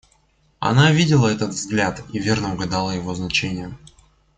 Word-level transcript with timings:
Она 0.57 0.91
видела 0.91 1.27
этот 1.27 1.51
взгляд 1.51 2.03
и 2.11 2.17
верно 2.17 2.55
угадала 2.55 2.89
его 2.89 3.13
значение. 3.13 3.77